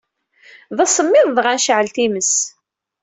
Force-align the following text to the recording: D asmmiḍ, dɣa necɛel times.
D 0.75 0.77
asmmiḍ, 0.85 1.27
dɣa 1.37 1.53
necɛel 1.57 1.87
times. 1.95 2.33